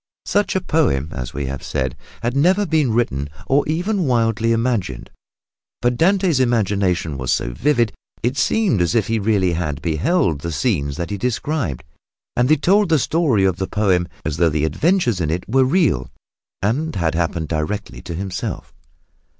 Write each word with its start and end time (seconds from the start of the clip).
Such 0.25 0.55
a 0.55 0.61
poem, 0.61 1.09
as 1.11 1.31
we 1.31 1.45
have 1.45 1.61
said, 1.61 1.95
had 2.23 2.35
never 2.35 2.65
been 2.65 2.91
written 2.91 3.29
or 3.45 3.63
even 3.69 4.05
wildly 4.07 4.51
imagined, 4.51 5.11
but 5.79 5.95
Dante's 5.95 6.39
imagination 6.39 7.19
was 7.19 7.31
so 7.31 7.53
vivid 7.53 7.89
that 8.23 8.29
it 8.29 8.35
seemed 8.39 8.81
as 8.81 8.95
if 8.95 9.05
he 9.05 9.19
really 9.19 9.53
had 9.53 9.79
beheld 9.79 10.41
the 10.41 10.51
scenes 10.51 10.97
that 10.97 11.11
he 11.11 11.19
described. 11.19 11.83
And 12.35 12.49
he 12.49 12.57
told 12.57 12.89
the 12.89 12.97
story 12.97 13.45
of 13.45 13.57
the 13.57 13.67
poem 13.67 14.07
as 14.25 14.37
though 14.37 14.49
the 14.49 14.65
adventures 14.65 15.21
in 15.21 15.29
it 15.29 15.47
were 15.47 15.65
real 15.65 16.09
and 16.63 16.95
had 16.95 17.13
happened 17.13 17.49
directly 17.49 18.01
to 18.01 18.15
himself. 18.15 18.73